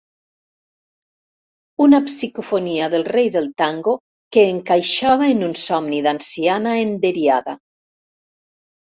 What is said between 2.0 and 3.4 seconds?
psicofonia del rei